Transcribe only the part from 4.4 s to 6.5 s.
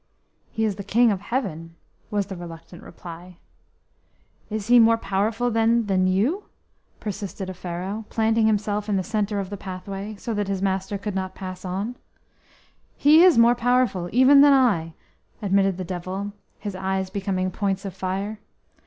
S He more powerful, then, than you?"